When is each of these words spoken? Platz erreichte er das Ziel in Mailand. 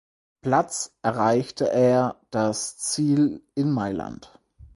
Platz 0.41 0.97
erreichte 1.03 1.69
er 1.71 2.19
das 2.31 2.79
Ziel 2.79 3.43
in 3.53 3.71
Mailand. 3.71 4.33